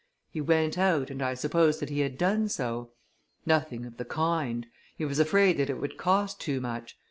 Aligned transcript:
He 0.31 0.41
went 0.41 0.79
out, 0.79 1.11
and 1.11 1.21
I 1.21 1.35
supposed 1.35 1.79
that 1.79 1.91
he 1.91 1.99
had 1.99 2.17
done 2.17 2.49
so. 2.49 2.89
Nothing 3.45 3.85
of 3.85 3.97
the 3.97 4.03
kind. 4.05 4.65
He 4.97 5.05
was 5.05 5.19
afraid 5.19 5.57
that 5.57 5.69
it 5.69 5.79
would 5.79 5.95
cost 5.95 6.39
too 6.41 6.59
much. 6.59 6.97